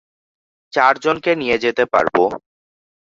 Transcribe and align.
চারজনকে 0.73 1.31
নিয়ে 1.35 1.57
যেতে 1.57 1.83
পারবো। 1.85 2.23